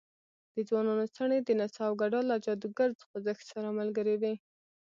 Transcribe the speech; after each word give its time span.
د 0.53 0.55
ځوانانو 0.67 1.05
څڼې 1.15 1.39
د 1.43 1.49
نڅا 1.59 1.83
او 1.87 1.93
ګډا 2.01 2.21
له 2.29 2.35
جادوګر 2.45 2.89
خوځښت 3.07 3.43
سره 3.51 3.75
ملګرې 3.79 4.15
وې. 4.21 4.33